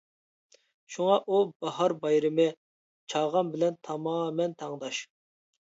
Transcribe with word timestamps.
شۇڭا 0.95 1.17
ئۇ 1.33 1.41
باھار 1.65 1.95
بايرىمى، 2.07 2.49
چاغان 3.15 3.55
بىلەن 3.55 3.79
تامامەن 3.91 4.59
تەڭداش. 4.65 5.07